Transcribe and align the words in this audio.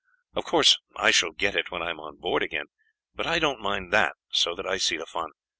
Of 0.33 0.45
course 0.45 0.79
I 0.95 1.11
shall 1.11 1.29
get 1.31 1.55
it 1.55 1.69
when 1.69 1.83
I 1.83 1.91
am 1.91 1.99
on 1.99 2.15
board 2.17 2.41
again, 2.41 2.65
but 3.13 3.27
I 3.27 3.37
don't 3.37 3.61
mind 3.61 3.93
that 3.93 4.15
so 4.31 4.55
that 4.55 4.65
I 4.65 4.77
see 4.77 4.97
the 4.97 5.05
fun. 5.05 5.29